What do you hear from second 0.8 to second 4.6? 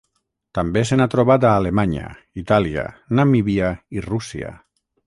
se n'ha trobat a Alemanya, Itàlia, Namíbia i Rússia.